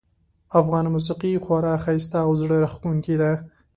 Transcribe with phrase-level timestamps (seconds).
[0.59, 3.31] افغانه موسیقي خورا ښایسته او زړه راښکونکې ده